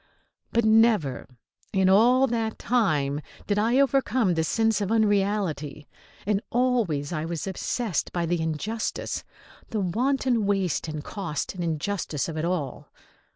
[0.51, 1.27] But never
[1.71, 5.87] in all that time did I overcome the sense of unreality,
[6.25, 9.23] and always I was obsessed by the injustice,
[9.69, 12.91] the wanton waste and cost and injustice of it all.